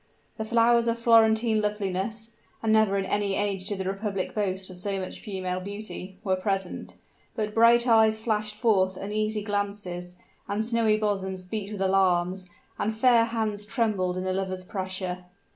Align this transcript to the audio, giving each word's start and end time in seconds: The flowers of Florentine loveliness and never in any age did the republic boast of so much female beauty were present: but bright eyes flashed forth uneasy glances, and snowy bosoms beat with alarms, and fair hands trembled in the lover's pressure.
The 0.37 0.45
flowers 0.45 0.87
of 0.87 0.97
Florentine 0.97 1.61
loveliness 1.61 2.31
and 2.63 2.73
never 2.73 2.97
in 2.97 3.05
any 3.05 3.35
age 3.35 3.67
did 3.67 3.77
the 3.77 3.85
republic 3.85 4.33
boast 4.33 4.71
of 4.71 4.79
so 4.79 4.97
much 4.99 5.19
female 5.19 5.59
beauty 5.59 6.17
were 6.23 6.35
present: 6.35 6.95
but 7.35 7.53
bright 7.53 7.85
eyes 7.85 8.17
flashed 8.17 8.55
forth 8.55 8.97
uneasy 8.97 9.43
glances, 9.43 10.15
and 10.47 10.65
snowy 10.65 10.97
bosoms 10.97 11.45
beat 11.45 11.71
with 11.71 11.81
alarms, 11.81 12.49
and 12.79 12.97
fair 12.97 13.25
hands 13.25 13.63
trembled 13.67 14.17
in 14.17 14.23
the 14.23 14.33
lover's 14.33 14.65
pressure. 14.65 15.25